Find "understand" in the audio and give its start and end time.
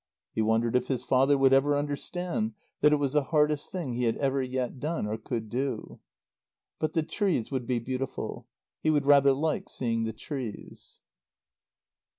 1.77-2.53